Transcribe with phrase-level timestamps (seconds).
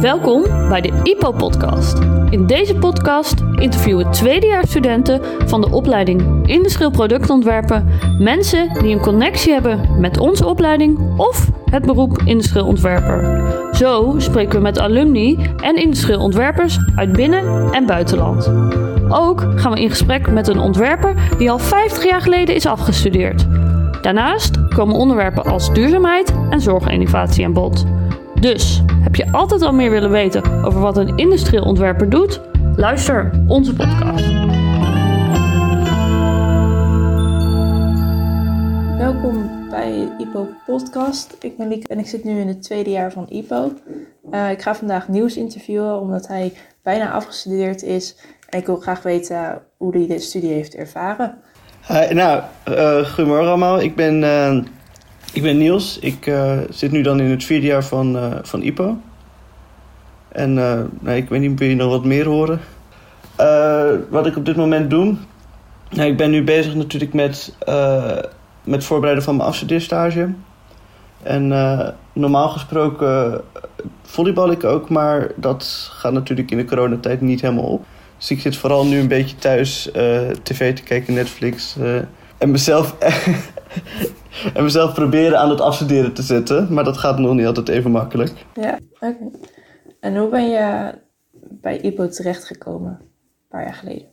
[0.00, 1.98] Welkom bij de IPO-podcast.
[2.30, 10.00] In deze podcast interviewen tweedejaarsstudenten van de opleiding Industrieel Productontwerpen mensen die een connectie hebben
[10.00, 13.42] met onze opleiding of het beroep industrieel ontwerper.
[13.72, 18.52] Zo spreken we met alumni en industrieel ontwerpers uit binnen- en buitenland.
[19.08, 23.46] Ook gaan we in gesprek met een ontwerper die al 50 jaar geleden is afgestudeerd.
[24.02, 27.86] Daarnaast komen onderwerpen als duurzaamheid en zorginnovatie aan bod.
[28.40, 32.40] Dus, heb je altijd al meer willen weten over wat een industrieel ontwerper doet?
[32.76, 34.26] Luister onze podcast.
[38.98, 41.36] Welkom bij de IPO podcast.
[41.40, 43.72] Ik ben Lieke en ik zit nu in het tweede jaar van IPO.
[44.32, 48.16] Uh, ik ga vandaag Nieuws interviewen omdat hij bijna afgestudeerd is.
[48.48, 51.38] En ik wil graag weten hoe hij de studie heeft ervaren.
[51.88, 53.80] Hi, nou, uh, goedemorgen allemaal.
[53.80, 54.58] Ik ben, uh,
[55.32, 55.98] ik ben Niels.
[55.98, 58.98] Ik uh, zit nu dan in het vierde jaar van, van IPO.
[60.28, 62.60] En nou, ik weet niet, wil je nog wat meer horen?
[64.10, 65.14] wat ik op dit moment doe?
[65.90, 67.54] Nou, ik ben nu bezig natuurlijk met,
[68.64, 70.28] met het voorbereiden van mijn afstudeerstage.
[71.22, 71.48] En
[72.12, 73.40] normaal gesproken
[74.02, 77.84] volleybal ik ook, maar dat gaat natuurlijk in de coronatijd niet helemaal op.
[78.18, 79.90] Dus ik zit vooral nu een beetje thuis
[80.42, 81.76] tv te kijken, Netflix.
[82.38, 82.96] En, mezelf,
[84.54, 86.74] en mezelf proberen aan het afstuderen te zetten.
[86.74, 88.46] Maar dat gaat nog niet altijd even makkelijk.
[88.54, 89.06] Ja, oké.
[89.06, 89.30] Okay.
[90.00, 90.94] En hoe ben je
[91.32, 94.06] bij IPO terechtgekomen, een paar jaar geleden?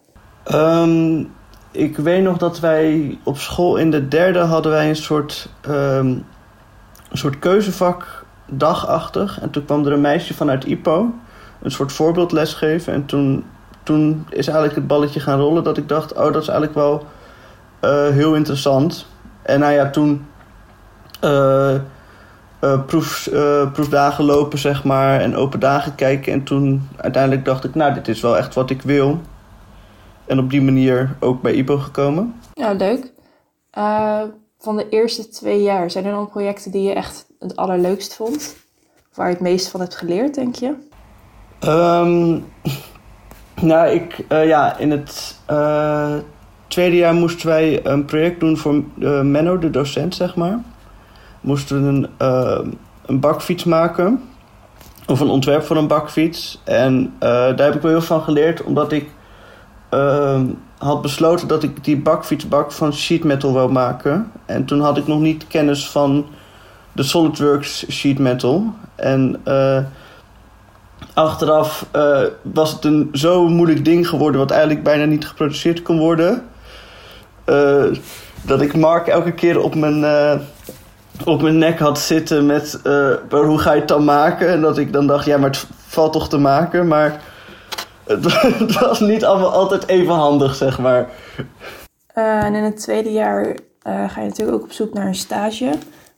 [0.54, 1.32] Um,
[1.72, 6.26] ik weet nog dat wij op school in de derde hadden wij een soort, um,
[7.10, 9.42] een soort keuzevak dagachtig.
[9.42, 11.14] En toen kwam er een meisje vanuit IPO
[11.62, 12.94] een soort voorbeeldles geven.
[12.94, 13.44] En toen
[13.88, 17.06] toen is eigenlijk het balletje gaan rollen dat ik dacht, oh, dat is eigenlijk wel
[17.82, 19.06] uh, heel interessant.
[19.48, 20.26] En nou ja, toen
[21.24, 21.76] uh,
[22.64, 23.30] uh, proef,
[23.74, 26.34] proefdagen lopen, zeg maar, en open dagen kijken.
[26.34, 29.20] En toen uiteindelijk dacht ik, nou, dit is wel echt wat ik wil.
[30.26, 32.36] En op die manier ook bij IPO gekomen.
[32.54, 33.12] Ja, leuk.
[34.60, 38.56] van de eerste twee jaar, zijn er dan projecten die je echt het allerleukst vond?
[39.14, 40.74] Waar je het meest van hebt geleerd, denk je?
[41.66, 42.46] Um,
[43.70, 46.16] nou, ik, uh, ja, in het uh,
[46.68, 50.60] tweede jaar moesten wij een project doen voor uh, Menno, de docent, zeg maar.
[51.42, 54.22] Moesten we een, een bakfiets maken.
[55.08, 56.62] Of een ontwerp voor een bakfiets.
[56.64, 59.10] En daar heb ik wel heel van geleerd, omdat ik
[60.78, 64.32] had besloten dat ik die bakfietsbak van sheet metal wou maken.
[64.46, 66.26] En toen had ik nog niet kennis van
[66.92, 68.74] de SolidWorks sheet metal.
[68.96, 69.42] En
[71.14, 71.86] achteraf
[72.42, 76.44] was het een zo moeilijk ding geworden, wat eigenlijk bijna niet geproduceerd kon worden.
[77.50, 77.86] Uh,
[78.42, 80.34] dat ik Mark elke keer op mijn, uh,
[81.26, 82.80] op mijn nek had zitten met
[83.30, 84.50] hoe ga je het dan maken?
[84.50, 86.88] En dat ik dan dacht, ja, maar het valt toch te maken.
[86.88, 87.22] Maar
[88.04, 91.10] het, het was niet allemaal altijd even handig, zeg maar.
[92.14, 95.72] en in het tweede jaar ga je natuurlijk ook op zoek naar een stage.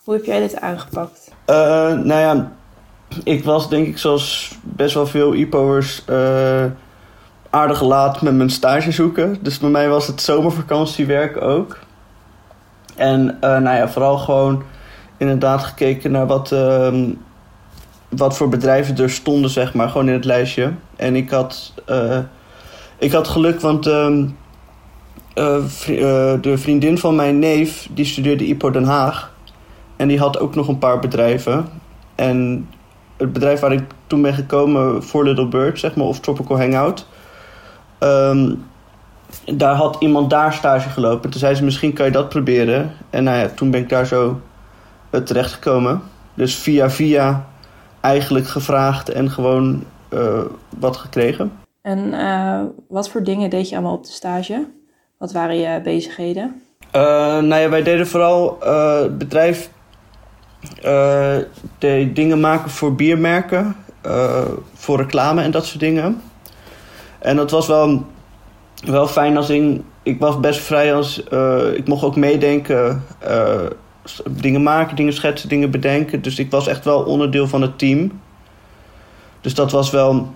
[0.03, 1.31] Hoe heb jij dit aangepakt?
[1.45, 2.51] nou ja,
[3.23, 6.65] ik was denk ik zoals best wel veel IPO'ers uh,
[7.49, 9.37] aardig laat met mijn stage zoeken.
[9.41, 11.77] Dus bij mij was het zomervakantiewerk ook.
[12.95, 14.63] En uh, nou ja, vooral gewoon
[15.17, 16.93] inderdaad gekeken naar wat, uh,
[18.09, 20.71] wat voor bedrijven er stonden, zeg maar, gewoon in het lijstje.
[20.95, 22.17] En ik had, uh,
[22.97, 24.27] ik had geluk, want ehm,
[26.41, 29.33] de vriendin van mijn neef, die studeerde IPO Den Haag.
[29.95, 31.67] En die had ook nog een paar bedrijven.
[32.15, 32.67] En
[33.17, 37.07] het bedrijf waar ik toen ben gekomen voor Little Bird, zeg maar, of Tropical Hangout.
[37.99, 38.63] Um,
[39.45, 41.29] daar had iemand daar stage gelopen.
[41.29, 42.91] Toen zei ze, misschien kan je dat proberen.
[43.09, 44.41] En nou ja, toen ben ik daar zo
[45.11, 46.01] uh, terecht gekomen.
[46.33, 47.45] Dus via via
[48.01, 49.83] eigenlijk gevraagd en gewoon
[50.13, 50.41] uh,
[50.79, 51.51] wat gekregen.
[51.81, 54.67] En uh, wat voor dingen deed je allemaal op de stage?
[55.17, 56.61] Wat waren je bezigheden?
[56.91, 58.57] nou ja, wij deden vooral
[59.03, 59.69] het bedrijf
[61.77, 63.75] de dingen maken voor biermerken,
[64.73, 66.21] voor reclame en dat soort dingen.
[67.19, 68.05] En dat was wel,
[68.85, 73.03] wel fijn als ik, ik was best vrij als, uh, ik mocht ook meedenken,
[74.29, 76.21] dingen maken, dingen schetsen, dingen bedenken.
[76.21, 78.19] Dus ik was echt wel onderdeel van het team.
[79.41, 80.33] Dus dat was wel,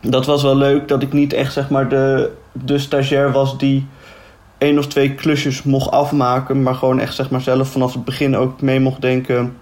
[0.00, 3.86] dat was wel leuk dat ik niet echt zeg maar de, de stagiair was die
[4.58, 8.36] één of twee klusjes mocht afmaken, maar gewoon echt zeg maar zelf vanaf het begin
[8.36, 9.56] ook mee mocht denken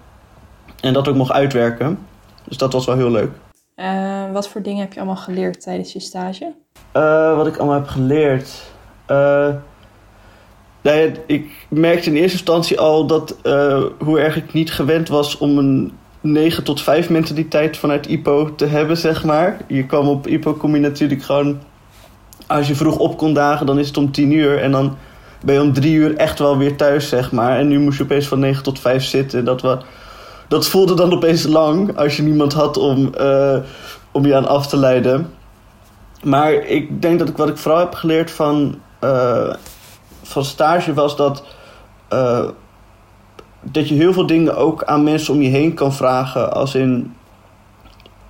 [0.79, 1.99] en dat ook mocht uitwerken.
[2.43, 3.31] Dus dat was wel heel leuk.
[3.77, 6.53] Uh, wat voor dingen heb je allemaal geleerd tijdens je stage?
[6.93, 8.71] Uh, wat ik allemaal heb geleerd.
[9.11, 9.49] Uh,
[10.81, 13.35] nou ik merkte in eerste instantie al dat
[13.99, 18.65] hoe erg ik niet gewend was om een 9 tot 5 mentaliteit vanuit IPO te
[18.65, 19.57] hebben, zeg maar.
[19.67, 21.59] Je kwam op IPO, kom je natuurlijk gewoon...
[22.47, 24.61] Als je vroeg op kon dagen, dan is het om 10 uur.
[24.61, 24.97] En dan
[25.43, 27.57] ben je om 3 uur echt wel weer thuis, zeg maar.
[27.57, 29.45] En nu moest je opeens van 9 tot 5 zitten.
[29.45, 29.77] Dat, we,
[30.47, 33.57] dat voelde dan opeens lang als je niemand had om, uh,
[34.11, 35.33] om je aan af te leiden.
[36.23, 39.53] Maar ik denk dat ik wat ik vooral heb geleerd van, uh,
[40.21, 41.43] van stage was dat...
[42.13, 42.45] Uh,
[43.61, 46.53] dat je heel veel dingen ook aan mensen om je heen kan vragen.
[46.53, 47.15] Als in.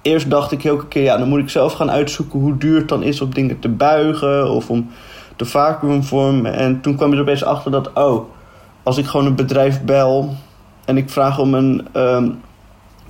[0.01, 2.87] Eerst dacht ik elke keer, ja, dan moet ik zelf gaan uitzoeken hoe duur het
[2.87, 4.89] dan is om dingen te buigen of om
[5.35, 6.53] te vacuümvormen.
[6.53, 8.29] En toen kwam je er opeens achter dat, oh,
[8.83, 10.35] als ik gewoon een bedrijf bel
[10.87, 12.41] en ik vraag om een, um,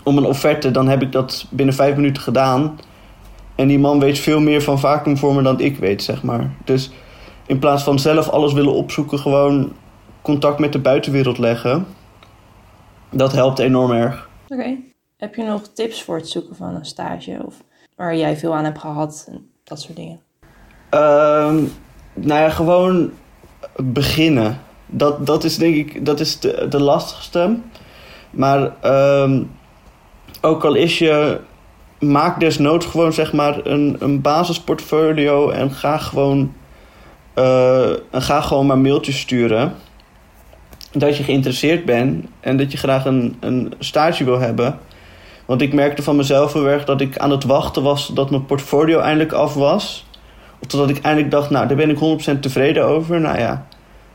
[0.04, 2.80] om een offerte, dan heb ik dat binnen vijf minuten gedaan.
[3.56, 6.52] En die man weet veel meer van vacuümvormen dan ik weet, zeg maar.
[6.66, 6.92] Dus
[7.46, 9.72] in plaats van zelf alles willen opzoeken, gewoon
[10.22, 11.86] contact met de buitenwereld leggen
[13.10, 14.30] dat helpt enorm erg.
[14.48, 14.78] Oké.
[15.18, 17.56] Heb je nog tips voor het zoeken van een stage of
[17.96, 20.20] waar jij veel aan hebt gehad en dat soort dingen?
[20.92, 21.72] Um,
[22.14, 23.12] nou ja, gewoon
[23.76, 24.60] beginnen.
[24.88, 27.58] Dat, dat is denk ik dat is de, de lastigste.
[28.30, 28.72] Maar
[29.22, 29.52] um,
[30.42, 31.40] ook al is je.
[32.00, 36.54] Maak desnoods gewoon zeg maar een, een basisportfolio en ga gewoon.
[37.36, 39.74] Uh, en ga gewoon maar mailtjes sturen
[40.92, 44.80] dat je geïnteresseerd bent en dat je graag een, een stage wil hebben.
[45.46, 48.46] Want ik merkte van mezelf heel erg dat ik aan het wachten was dat mijn
[48.46, 50.06] portfolio eindelijk af was.
[50.60, 53.22] Of totdat ik eindelijk dacht, nou, daar ben ik 100% tevreden over.
[53.22, 53.67] Nou ja,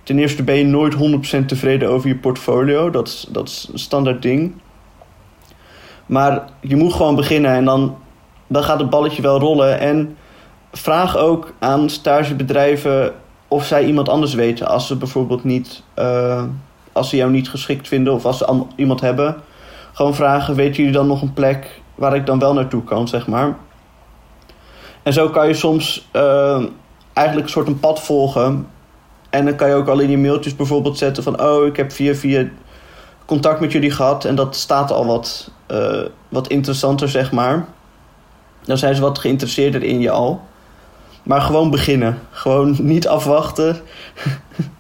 [0.03, 0.95] ten eerste ben je nooit
[1.43, 2.91] 100% tevreden over je portfolio.
[2.91, 4.55] Dat is, dat is een standaard ding.
[6.07, 7.97] Maar je moet gewoon beginnen en dan,
[8.47, 9.79] dan gaat het balletje wel rollen.
[9.79, 10.17] En
[10.73, 13.15] vraag ook aan stagebedrijven
[13.49, 16.43] of zij iemand anders weten als ze bijvoorbeeld niet, uh,
[16.93, 19.37] als ze jou niet geschikt vinden of als ze iemand hebben.
[19.93, 23.27] Gewoon vragen, weten jullie dan nog een plek waar ik dan wel naartoe kan, zeg
[23.27, 23.57] maar.
[25.03, 26.65] En zo kan je soms uh,
[27.13, 28.67] eigenlijk een soort een pad volgen.
[29.33, 31.43] En dan kan je ook al in je mailtjes bijvoorbeeld zetten van...
[31.43, 32.49] oh, ik heb via via
[33.25, 37.67] contact met jullie gehad en dat staat al wat, uh, wat interessanter, zeg maar.
[38.65, 40.41] Dan zijn ze wat geïnteresseerder in je al.
[41.23, 42.19] Maar gewoon beginnen.
[42.31, 43.77] Gewoon niet afwachten.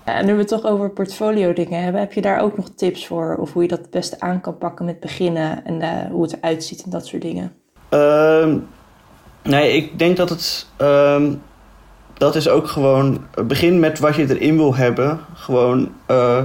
[0.06, 2.68] Ja, en nu we het toch over portfolio dingen hebben, heb je daar ook nog
[2.76, 3.36] tips voor?
[3.38, 6.36] Of hoe je dat het beste aan kan pakken met beginnen en uh, hoe het
[6.36, 7.52] eruit ziet en dat soort dingen?
[7.90, 8.54] Uh,
[9.42, 10.66] nee, ik denk dat het.
[10.80, 11.22] Uh,
[12.22, 13.24] dat is ook gewoon.
[13.46, 15.20] Begin met wat je erin wil hebben.
[15.34, 16.42] Gewoon uh,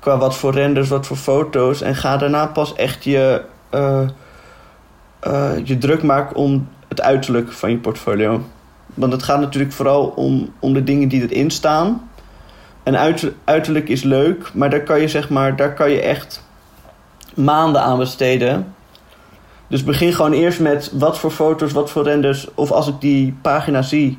[0.00, 1.80] qua wat voor renders, wat voor foto's.
[1.80, 3.42] En ga daarna pas echt je,
[3.74, 4.00] uh,
[5.64, 8.42] je druk maken om het uiterlijk van je portfolio.
[8.94, 12.10] Want het gaat natuurlijk vooral om, om de dingen die erin staan.
[12.82, 16.44] En uiterlijk is leuk, maar daar kan je zeg maar, daar kan je echt
[17.34, 18.74] maanden aan besteden.
[19.68, 22.54] Dus begin gewoon eerst met wat voor foto's, wat voor renders.
[22.54, 24.18] Of als ik die pagina zie,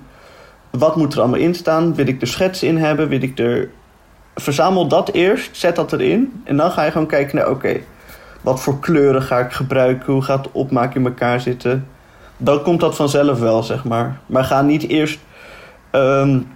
[0.77, 1.95] wat moet er allemaal in staan?
[1.95, 3.07] Wil ik er schetsen in hebben?
[3.07, 3.69] Wil ik er.
[4.35, 6.41] Verzamel dat eerst, zet dat erin.
[6.43, 7.79] En dan ga je gewoon kijken naar: oké,
[8.41, 10.13] wat voor kleuren ga ik gebruiken?
[10.13, 11.87] Hoe gaat de opmaak in elkaar zitten?
[12.37, 14.19] dan komt dat vanzelf wel, zeg maar.
[14.25, 15.19] Maar ga niet eerst
[15.91, 16.47] um,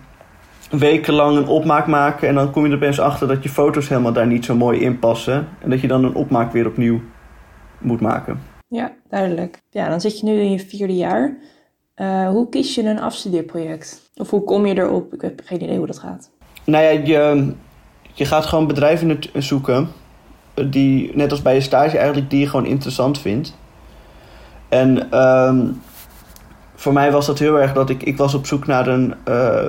[0.69, 4.13] wekenlang een opmaak maken en dan kom je er opeens achter dat je foto's helemaal
[4.13, 5.47] daar niet zo mooi in passen.
[5.61, 7.01] En dat je dan een opmaak weer opnieuw
[7.77, 8.39] moet maken.
[8.67, 9.61] Ja, duidelijk.
[9.69, 11.37] Ja, dan zit je nu in je vierde jaar.
[12.01, 14.09] Uh, hoe kies je een afstudeerproject?
[14.15, 15.13] Of hoe kom je erop?
[15.13, 16.29] Ik heb geen idee hoe dat gaat.
[16.63, 17.53] Nou ja, je,
[18.13, 19.89] je gaat gewoon bedrijven zoeken
[20.69, 23.57] die, net als bij je stage eigenlijk, die je gewoon interessant vindt.
[24.69, 25.81] En um,
[26.75, 29.65] voor mij was dat heel erg dat ik, ik was op zoek naar een, uh,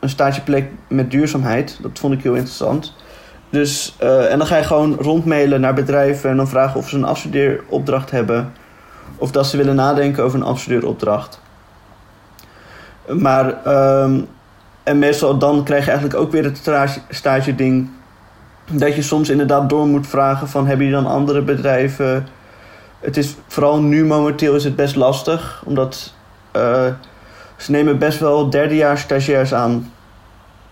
[0.00, 1.78] een stageplek met duurzaamheid.
[1.82, 2.94] Dat vond ik heel interessant.
[3.50, 7.04] Dus, en dan ga je gewoon rondmailen naar bedrijven en dan vragen of ze een
[7.04, 8.52] afstudeeropdracht hebben.
[9.16, 11.40] Of dat ze willen nadenken over een afstudeeropdracht.
[13.08, 13.66] Maar,
[14.02, 14.28] um,
[14.82, 16.70] en meestal dan krijg je eigenlijk ook weer het
[17.08, 17.90] stage, ding.
[18.70, 22.26] Dat je soms inderdaad door moet vragen van hebben je dan andere bedrijven
[23.00, 25.62] het is vooral nu momenteel is het best lastig.
[25.64, 26.14] Omdat
[26.56, 26.86] uh,
[27.56, 29.92] ze nemen best wel derdejaars stagiairs aan.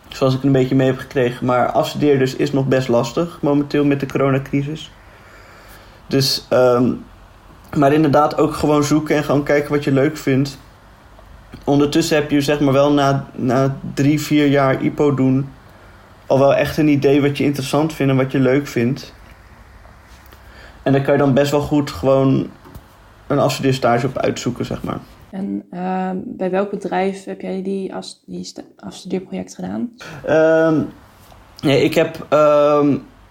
[0.09, 1.47] Zoals ik een beetje mee heb gekregen.
[1.47, 4.91] Maar afstudeerders is nog best lastig momenteel met de coronacrisis.
[6.07, 7.05] Dus, um,
[7.77, 10.59] maar inderdaad ook gewoon zoeken en gewoon kijken wat je leuk vindt.
[11.65, 15.49] Ondertussen heb je zeg maar wel na, na drie, vier jaar IPO doen...
[16.27, 19.15] al wel echt een idee wat je interessant vindt en wat je leuk vindt.
[20.83, 22.51] En daar kan je dan best wel goed gewoon
[23.27, 24.99] een afstudeerstage op uitzoeken, zeg maar.
[25.31, 29.91] En uh, bij welk bedrijf heb jij die, as, die afstudeerproject gedaan?
[30.29, 30.81] Uh,
[31.61, 32.27] nee, ik heb...
[32.33, 32.87] Uh,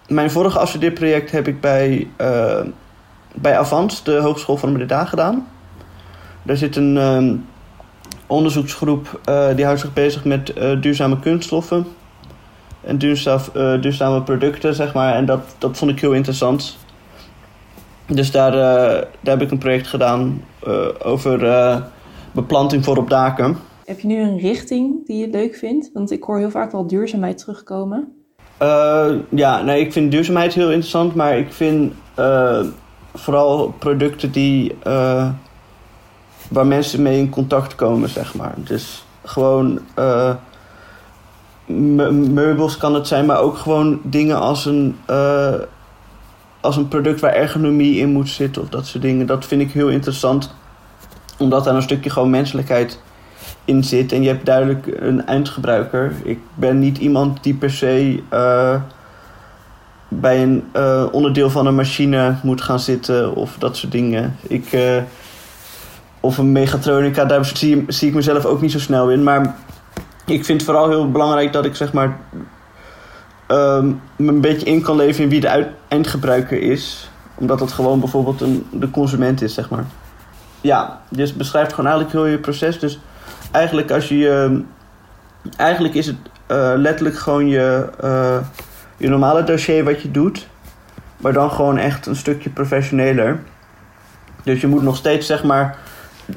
[0.08, 2.08] mijn vorige afstudeerproject heb ik bij
[3.40, 5.48] bij Avans, de Hogeschool van Breda, gedaan.
[6.42, 7.34] Daar zit een ehm,
[8.26, 11.86] onderzoeksgroep uh, die houdt zich bezig met uh, duurzame kunststoffen
[12.80, 15.14] en duurzaam, uh, duurzame producten, zeg maar.
[15.14, 16.76] En dat, dat vond ik heel interessant.
[18.06, 20.44] Dus daar, daar heb ik een project gedaan
[21.02, 21.38] over
[22.32, 23.56] beplanting voor op daken.
[23.84, 25.90] Heb je nu een richting die je leuk vindt?
[25.92, 28.12] Want ik hoor heel vaak wel duurzaamheid terugkomen.
[29.30, 31.92] ja, nee, ik vind duurzaamheid heel interessant, maar ik vind
[33.18, 34.76] vooral producten die
[36.48, 38.54] waar mensen mee in contact komen, zeg maar.
[38.56, 40.34] Dus gewoon uh,
[42.10, 45.54] meubels kan het zijn, maar ook gewoon dingen als een, uh,
[46.60, 49.26] als een product waar ergonomie in moet zitten of dat soort dingen.
[49.26, 50.54] Dat vind ik heel interessant,
[51.38, 53.00] omdat daar een stukje gewoon menselijkheid
[53.64, 54.12] in zit.
[54.12, 56.12] En je hebt duidelijk een eindgebruiker.
[56.24, 58.22] Ik ben niet iemand die per se
[60.08, 60.64] bij een
[61.12, 64.36] onderdeel van een machine moet gaan zitten of dat soort dingen.
[64.42, 64.76] Ik
[66.20, 69.22] of een megatronica, daar zie, zie ik mezelf ook niet zo snel in.
[69.22, 69.54] Maar
[70.24, 72.16] ik vind het vooral heel belangrijk dat ik zeg maar
[73.48, 77.10] um, me een beetje in kan leven in wie de eindgebruiker is.
[77.34, 79.84] Omdat het gewoon bijvoorbeeld een, de consument is, zeg maar.
[80.60, 82.78] Ja, dus beschrijft gewoon eigenlijk heel je proces.
[82.78, 82.98] Dus
[83.50, 84.62] eigenlijk als je...
[85.56, 86.16] eigenlijk is het
[86.48, 87.88] uh, letterlijk gewoon je,
[88.98, 90.48] je normale dossier wat je doet.
[91.16, 93.42] Maar dan gewoon echt een stukje professioneler.
[94.42, 95.78] Dus je moet nog steeds zeg maar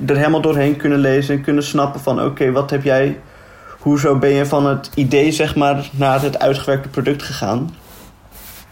[0.08, 3.20] er helemaal doorheen kunnen lezen en kunnen snappen van oké, wat heb jij,
[3.80, 7.70] hoezo ben je van het idee zeg maar naar het uitgewerkte product gegaan.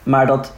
[0.04, 0.54] Maar dat,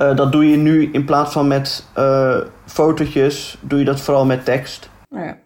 [0.00, 4.24] uh, dat doe je nu in plaats van met uh, fotootjes, doe je dat vooral
[4.24, 4.90] met tekst.
[5.08, 5.36] Nou ja.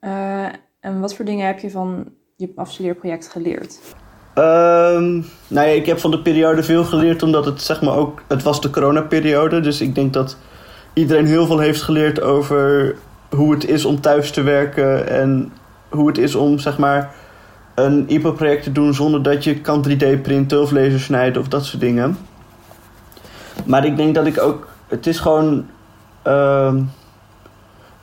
[0.00, 3.78] Uh, en wat voor dingen heb je van je afstudeerproject geleerd?
[4.38, 8.22] Um, nou ja, ik heb van de periode veel geleerd omdat het zeg maar ook,
[8.28, 10.36] het was de coronaperiode, dus ik denk dat
[10.92, 12.94] iedereen heel veel heeft geleerd over
[13.30, 15.52] hoe het is om thuis te werken en
[15.88, 17.14] hoe het is om zeg maar
[17.74, 21.64] een IPO-project te doen zonder dat je kan 3D printen of laser snijden of dat
[21.64, 22.18] soort dingen.
[23.64, 25.66] Maar ik denk dat ik ook, het is gewoon
[26.26, 26.74] uh,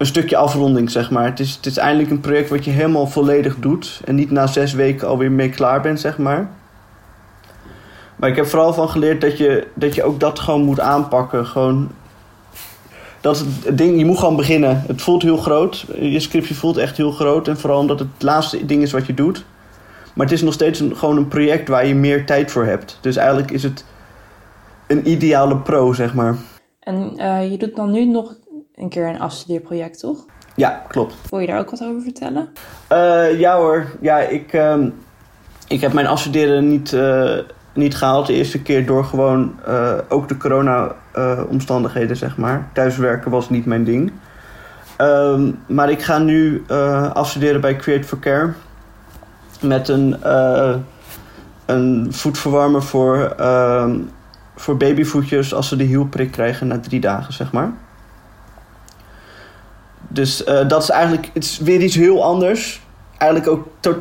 [0.04, 1.26] een stukje afronding zeg maar.
[1.26, 4.48] Het is, het is eindelijk een project wat je helemaal volledig doet en niet na
[4.48, 6.50] zes weken alweer mee klaar bent zeg maar.
[8.16, 11.46] Maar ik heb vooral van geleerd dat je, dat je ook dat gewoon moet aanpakken.
[11.46, 11.92] Gewoon
[13.22, 14.84] dat het ding, je moet gewoon beginnen.
[14.88, 15.86] Het voelt heel groot.
[16.00, 17.48] Je scriptje voelt echt heel groot.
[17.48, 19.46] En vooral omdat het het laatste ding is wat je doet.
[20.14, 22.98] Maar het is nog steeds een, gewoon een project waar je meer tijd voor hebt.
[23.02, 23.86] Dus eigenlijk is het
[24.88, 26.36] een ideale pro, zeg maar.
[26.80, 28.36] En uh, je doet dan nu nog
[28.76, 30.26] een keer een afstudeerproject, toch?
[30.56, 31.16] Ja, klopt.
[31.30, 32.50] Wil je daar ook wat over vertellen?
[32.92, 33.86] Uh, ja hoor.
[34.02, 34.86] Ja, ik, uh,
[35.68, 37.38] ik heb mijn afstuderen niet eh,
[37.74, 38.28] niet gehaald.
[38.28, 42.70] De eerste keer door gewoon uh, ook de corona-omstandigheden, zeg maar.
[42.74, 44.12] Thuiswerken was niet mijn ding.
[44.98, 46.64] Um, maar ik ga nu
[47.14, 48.54] afstuderen bij Create for Care.
[49.62, 50.18] Met een,
[51.66, 53.36] een voetverwarmer voor,
[54.56, 57.74] voor babyvoetjes als ze de hielprik krijgen na drie dagen, zeg maar.
[60.14, 62.82] Dus dat is eigenlijk het is weer iets heel anders.
[63.18, 63.98] Eigenlijk ook tot.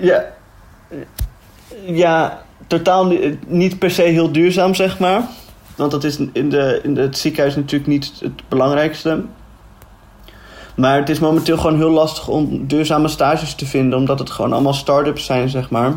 [0.00, 0.24] ja
[1.86, 3.12] ja, totaal
[3.46, 5.22] niet per se heel duurzaam, zeg maar.
[5.76, 9.24] Want dat is in, de, in het ziekenhuis natuurlijk niet het belangrijkste.
[10.74, 14.52] Maar het is momenteel gewoon heel lastig om duurzame stages te vinden, omdat het gewoon
[14.52, 15.92] allemaal start-ups zijn, zeg maar.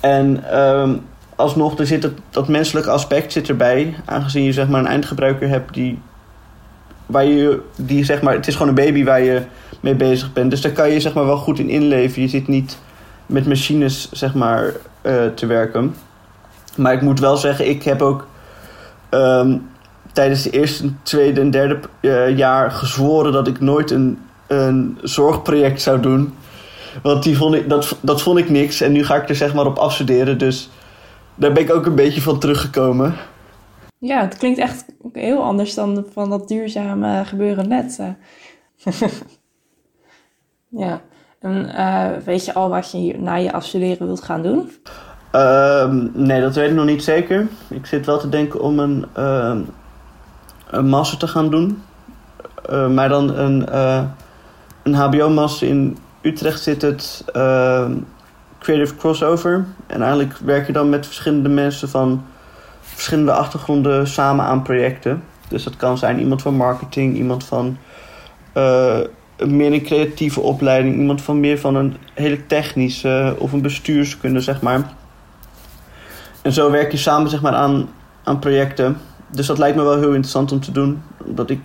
[0.00, 4.86] En um, alsnog, er zit dat menselijke aspect zit erbij, aangezien je zeg maar een
[4.86, 5.98] eindgebruiker hebt die,
[7.06, 9.42] waar je, die zeg maar, het is gewoon een baby waar je
[9.80, 10.50] mee bezig bent.
[10.50, 12.22] Dus daar kan je zeg maar wel goed in inleven.
[12.22, 12.78] Je zit niet
[13.26, 15.94] met machines zeg maar, uh, te werken.
[16.76, 18.26] Maar ik moet wel zeggen, ik heb ook
[19.10, 19.68] um,
[20.12, 25.82] tijdens de eerste, tweede en derde uh, jaar gezworen dat ik nooit een, een zorgproject
[25.82, 26.34] zou doen.
[27.02, 28.80] Want die vond ik, dat, dat vond ik niks.
[28.80, 30.38] En nu ga ik er zeg maar op afstuderen.
[30.38, 30.70] Dus
[31.34, 33.14] daar ben ik ook een beetje van teruggekomen.
[34.04, 38.00] Ja, het klinkt echt heel anders dan van dat duurzame gebeuren net.
[40.68, 41.00] ja.
[41.40, 44.70] En uh, weet je al wat je na je afstuderen wilt gaan doen?
[45.32, 47.48] Uh, nee, dat weet ik nog niet zeker.
[47.68, 49.56] Ik zit wel te denken om een, uh,
[50.70, 51.82] een master te gaan doen.
[52.70, 53.76] Uh, maar dan een,
[54.82, 57.24] een HBO-master in Utrecht zit het
[58.58, 59.64] Creative Crossover.
[59.86, 62.24] En eigenlijk werk je dan met verschillende mensen van
[62.94, 65.22] verschillende achtergronden samen aan projecten.
[65.48, 67.76] Dus dat kan zijn iemand van marketing, iemand van
[69.38, 74.60] meer een creatieve opleiding, iemand van meer van een hele technische of een bestuurskunde, zeg
[74.60, 74.92] maar.
[76.42, 77.88] En zo werk je samen zeg maar, aan
[78.24, 78.98] aan projecten.
[79.30, 81.02] Dus dat lijkt me wel heel interessant om te doen.
[81.24, 81.60] Omdat ik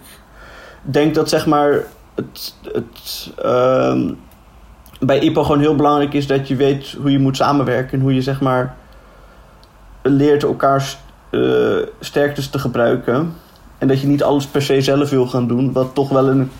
[0.82, 1.84] denk dat zeg maar
[2.16, 4.14] het, het ehm,
[5.00, 8.14] bij IPO gewoon heel belangrijk is dat je weet hoe je moet samenwerken en hoe
[8.14, 8.76] je zeg maar
[10.02, 10.98] leert elkaars
[11.32, 13.34] uh, sterktes te gebruiken.
[13.78, 16.52] En dat je niet alles per se zelf wil gaan doen, wat toch wel een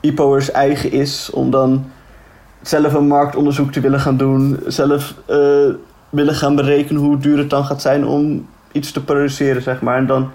[0.00, 1.84] IPO'ers eigen is om dan
[2.62, 5.74] zelf een marktonderzoek te willen gaan doen, zelf uh,
[6.10, 9.96] willen gaan berekenen hoe duur het dan gaat zijn om iets te produceren, zeg maar.
[9.96, 10.30] En dan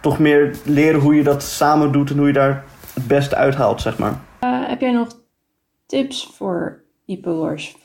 [0.00, 3.80] toch meer leren hoe je dat samen doet en hoe je daar het beste uithaalt,
[3.80, 4.20] zeg maar.
[4.44, 5.08] Uh, heb jij nog
[5.86, 7.76] tips voor IPO'ers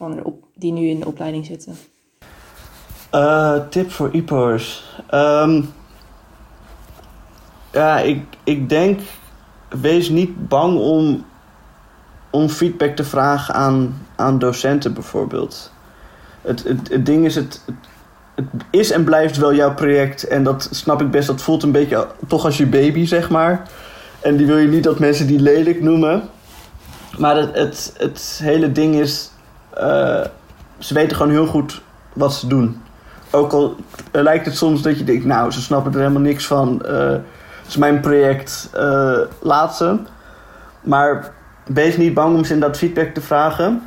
[0.56, 1.76] die nu in de opleiding zitten?
[3.14, 4.84] Uh, tip voor IPO'ers?
[5.14, 5.74] Um,
[7.72, 9.00] ja, ik, ik denk,
[9.70, 11.26] wees niet bang om,
[12.30, 15.72] om feedback te vragen aan, aan docenten bijvoorbeeld.
[16.42, 17.64] Het, het, ding is, het,
[18.36, 20.24] het, is en blijft wel jouw project.
[20.24, 23.70] En dat snap ik best, dat voelt een beetje toch als je baby, zeg maar.
[24.20, 26.30] En die wil je niet dat mensen die lelijk noemen.
[27.18, 29.32] Maar het, het, het hele ding is,
[29.78, 30.26] uh,
[30.78, 31.82] ze weten gewoon heel goed
[32.14, 32.82] wat ze doen.
[33.32, 33.76] Ook al
[34.12, 36.82] lijkt het soms dat je denkt, nou, ze snappen er helemaal niks van.
[36.86, 39.98] Uh, het is mijn project, uh, laat ze.
[40.82, 41.32] Maar
[41.66, 43.82] wees niet bang om ze in dat feedback te vragen.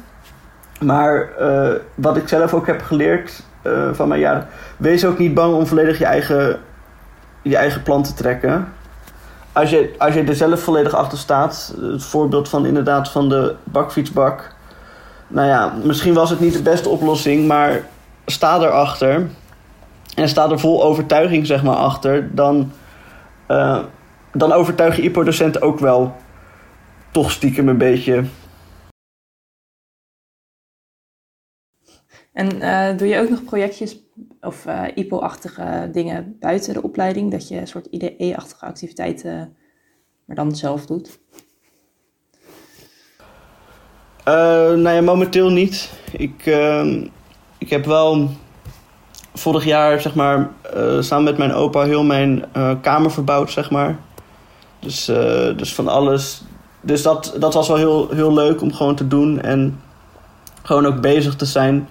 [0.81, 1.29] Maar
[1.95, 3.43] wat ik zelf ook heb geleerd
[3.93, 4.47] van mijn jaren,
[4.77, 6.61] wees ook niet bang om volledig je eigen,
[7.43, 8.69] je eigen plan te trekken
[9.53, 13.55] als je, als je er zelf volledig achter staat, het voorbeeld van inderdaad van de
[13.65, 14.55] bakfietsbak.
[15.29, 17.83] Nou ja, misschien was het niet de beste oplossing, maar
[18.27, 19.31] sta erachter
[20.15, 22.73] en sta er vol overtuiging zeg maar achter, dan,
[23.49, 23.85] uh,
[24.33, 26.17] dan overtuig je IPO-docenten ook wel
[27.11, 28.25] toch stiekem een beetje.
[32.33, 33.99] En uh, doe je ook nog projectjes
[34.41, 37.31] of uh, IPO-achtige dingen buiten de opleiding?
[37.31, 39.57] Dat je een soort IDE-achtige activiteiten
[40.25, 41.21] maar dan zelf doet?
[44.29, 44.35] Uh,
[44.75, 45.91] nou ja, momenteel niet.
[46.13, 47.05] Ik, uh,
[47.63, 48.29] ik heb wel
[49.35, 52.45] vorig jaar, zeg maar, uh, samen met mijn opa heel mijn
[52.81, 53.99] kamer verbouwd, zeg maar.
[54.79, 55.05] Dus,
[55.57, 56.43] dus van alles.
[56.81, 59.81] Dus dat, dat was wel heel, heel leuk om gewoon te doen en
[60.63, 61.89] gewoon ook bezig te zijn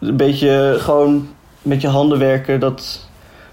[0.00, 1.28] een beetje gewoon
[1.62, 2.60] met je handen werken.
[2.60, 3.08] Dat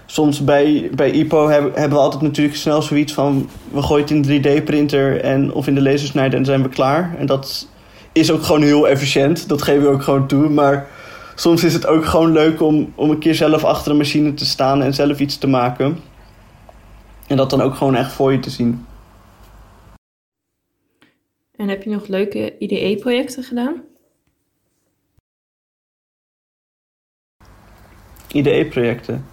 [0.06, 3.48] soms bij, bij IPO hebben, hebben we altijd natuurlijk snel zoiets van...
[3.70, 7.14] we gooien het in de 3D-printer en, of in de lasersnijder en zijn we klaar.
[7.18, 7.68] En dat
[8.14, 9.48] is ook gewoon heel efficiënt.
[9.48, 10.48] Dat geven we ook gewoon toe.
[10.48, 10.88] Maar
[11.34, 14.44] soms is het ook gewoon leuk om, om een keer zelf achter een machine te
[14.44, 16.00] staan en zelf iets te maken.
[17.26, 18.86] En dat dan ook gewoon echt voor je te zien.
[21.56, 23.82] En heb je nog leuke IDE-projecten gedaan?
[28.32, 29.26] IDE-projecten?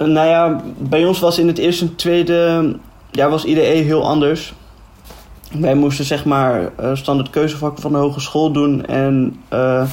[0.00, 2.78] Uh, nou ja, bij ons was in het eerste en tweede
[3.10, 4.54] jaar was IDE heel anders.
[5.52, 9.88] Wij moesten zeg maar uh, standaard keuzevakken van de hogeschool doen en, uh,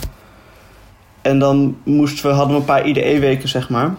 [1.22, 3.96] en dan moesten we, hadden we een paar IDE-weken zeg maar.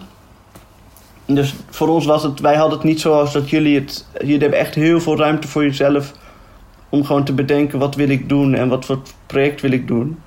[1.25, 4.59] Dus voor ons was het, wij hadden het niet zoals dat jullie het, jullie hebben
[4.59, 6.11] echt heel veel ruimte voor jezelf
[6.89, 10.17] om gewoon te bedenken wat wil ik doen en wat voor project wil ik doen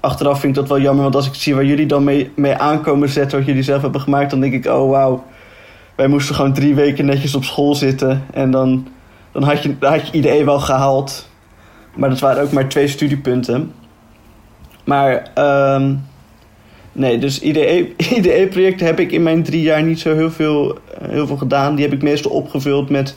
[0.00, 2.54] achteraf vind ik dat wel jammer, want als ik zie waar jullie dan mee, mee
[2.54, 5.24] aankomen zetten, wat jullie zelf hebben gemaakt, dan denk ik, oh wauw,
[5.94, 8.88] wij moesten gewoon drie weken netjes op school zitten en dan,
[9.38, 11.28] dan had, je, had wel gehaald.
[11.94, 13.72] Maar dat waren ook maar twee studiepunten.
[14.84, 15.30] Maar
[15.74, 16.06] um,
[16.92, 21.36] nee, dus IDE-projecten heb ik in mijn drie jaar niet zo heel veel, heel veel
[21.36, 21.74] gedaan.
[21.74, 23.16] Die heb ik meestal opgevuld met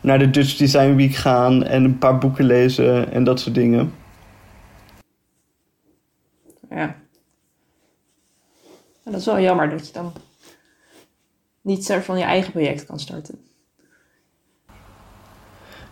[0.00, 3.92] naar de Dutch Design Week gaan en een paar boeken lezen en dat soort dingen
[6.74, 6.96] ja.
[9.04, 10.12] En dat is wel jammer dat je dan
[11.60, 13.51] niet zelf van je eigen project kan starten.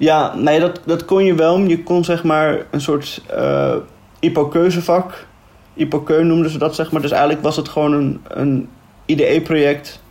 [0.00, 1.58] Ja, nee, dat, dat kon je wel.
[1.58, 3.74] Je kon zeg maar een soort uh,
[4.18, 5.26] IPO-keuzevak.
[5.74, 7.00] IPO-keu noemden ze dat, zeg maar.
[7.00, 8.68] Dus eigenlijk was het gewoon een, een
[9.04, 10.02] IDE-project.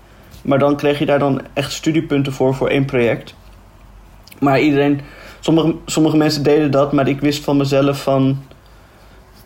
[0.42, 3.36] Maar dan kreeg je daar dan echt studiepunten voor, voor één project.
[4.40, 5.02] Maar iedereen...
[5.40, 8.44] Sommige, sommige mensen deden dat, maar ik wist van mezelf van...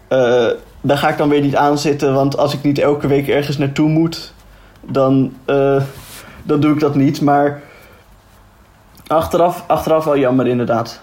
[0.09, 0.47] Uh,
[0.81, 2.13] daar ga ik dan weer niet aan zitten.
[2.13, 4.33] Want als ik niet elke week ergens naartoe moet,
[4.81, 5.81] dan, uh,
[6.43, 7.21] dan doe ik dat niet.
[7.21, 7.61] Maar
[9.07, 11.01] achteraf, achteraf wel jammer, inderdaad.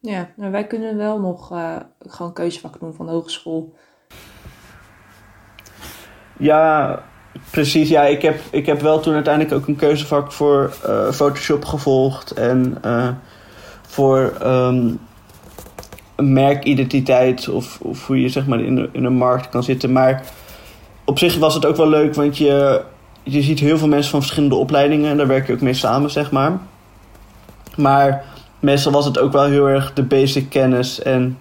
[0.00, 3.74] Ja, nou, wij kunnen wel nog uh, gewoon keuzevak doen van de hogeschool.
[6.38, 7.02] Ja,
[7.50, 7.88] precies.
[7.88, 12.30] Ja, ik heb, ik heb wel toen uiteindelijk ook een keuzevak voor uh, Photoshop gevolgd.
[12.30, 12.80] En
[13.82, 14.36] voor...
[14.42, 15.00] Um,
[16.16, 19.92] een merkidentiteit of, of hoe je zeg maar in de, in een markt kan zitten.
[19.92, 20.22] Maar
[21.04, 22.82] op zich was het ook wel leuk, want je,
[23.22, 26.10] je ziet heel veel mensen van verschillende opleidingen en daar werk je ook mee samen,
[26.10, 26.58] zeg maar.
[27.76, 28.24] Maar
[28.60, 31.38] meestal was het ook wel heel erg de basic kennis en.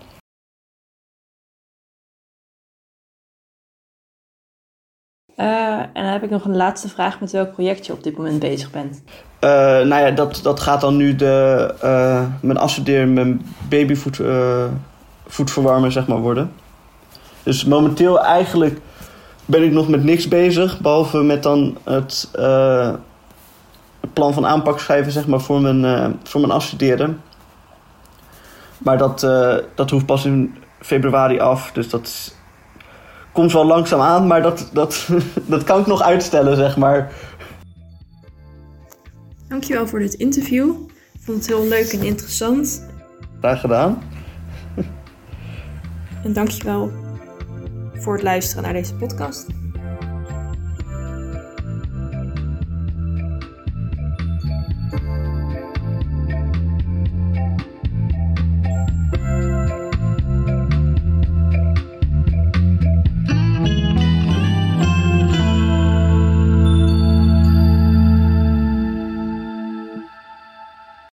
[5.36, 8.18] Uh, en dan heb ik nog een laatste vraag met welk project je op dit
[8.18, 9.04] moment bezig bent.
[9.06, 9.50] Uh,
[9.88, 14.22] nou ja, dat, dat gaat dan nu de, uh, mijn afstuderen, mijn babyvoet
[15.88, 16.52] zeg maar worden.
[17.44, 18.80] Dus momenteel eigenlijk
[19.52, 22.30] ben ik nog met niks bezig, behalve met dan het
[24.14, 27.22] plan van aanpak schrijven zeg maar, voor, mijn, voor mijn afstuderen.
[28.78, 29.20] Maar dat,
[29.76, 32.36] dat hoeft pas in februari af, dus dat
[33.32, 35.10] komt wel langzaam aan, maar dat, dat,
[35.54, 37.12] dat kan ik nog uitstellen, zeg maar.
[39.48, 40.74] Dankjewel voor dit interview.
[41.14, 42.88] Ik vond het heel leuk en interessant.
[43.40, 44.02] Graag gedaan.
[46.24, 46.92] En dankjewel
[48.02, 49.61] voor het luisteren naar deze podcast.